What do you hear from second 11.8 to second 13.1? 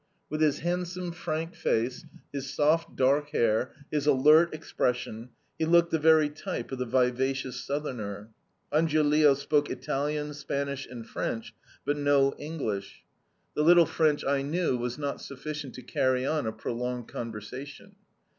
but no English;